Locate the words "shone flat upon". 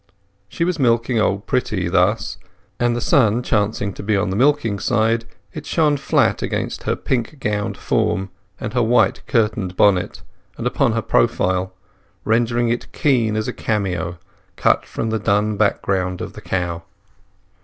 5.67-6.69